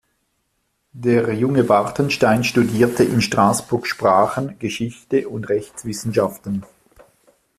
[0.93, 6.65] Der junge Bartenstein studierte in Straßburg Sprachen, Geschichte und Rechtswissenschaften.